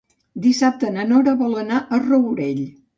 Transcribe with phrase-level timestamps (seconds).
[0.45, 2.69] Dissabte na Nora vol anar al Rourell.